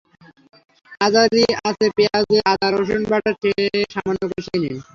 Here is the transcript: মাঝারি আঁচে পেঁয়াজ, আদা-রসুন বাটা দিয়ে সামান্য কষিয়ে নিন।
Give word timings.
মাঝারি 0.91 1.43
আঁচে 1.61 1.87
পেঁয়াজ, 1.97 2.29
আদা-রসুন 2.51 3.01
বাটা 3.11 3.31
দিয়ে 3.41 3.63
সামান্য 3.93 4.21
কষিয়ে 4.31 4.59
নিন। 4.63 4.75